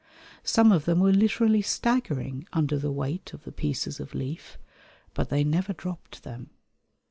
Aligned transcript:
Some 0.43 0.71
of 0.71 0.85
them 0.85 0.99
were 0.99 1.11
literally 1.13 1.61
staggering 1.61 2.47
under 2.53 2.79
the 2.79 2.91
weight 2.91 3.33
of 3.35 3.43
the 3.43 3.51
pieces 3.51 3.99
of 3.99 4.15
leaf, 4.15 4.57
but 5.13 5.29
they 5.29 5.43
never 5.43 5.73
dropped 5.73 6.23
them. 6.23 6.49